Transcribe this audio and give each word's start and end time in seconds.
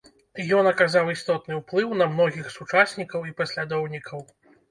Ён 0.59 0.69
аказаў 0.69 1.11
істотны 1.15 1.57
ўплыў 1.59 1.93
на 2.01 2.07
многіх 2.15 2.49
сучаснікаў 2.55 3.29
і 3.31 3.35
паслядоўнікаў. 3.43 4.19